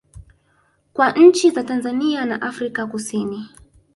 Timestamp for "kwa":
0.93-1.11